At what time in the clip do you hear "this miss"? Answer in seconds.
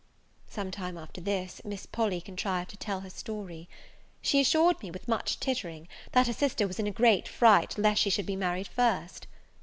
1.21-1.85